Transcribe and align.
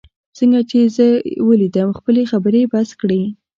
څنګه 0.37 0.59
چي 0.69 0.75
یې 0.83 0.87
زه 0.95 1.05
ولیدم، 1.49 1.89
خپلې 1.99 2.21
خبرې 2.31 2.59
یې 2.63 2.69
بس 2.73 2.89
کړې. 3.01 3.21